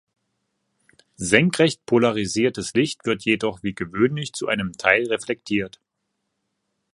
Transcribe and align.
Senkrecht 1.17 1.85
polarisiertes 1.85 2.73
Licht 2.73 3.05
wird 3.05 3.23
jedoch 3.23 3.61
wie 3.61 3.75
gewöhnlich 3.75 4.33
zu 4.33 4.47
einem 4.47 4.73
Teil 4.75 5.05
reflektiert. 5.07 5.79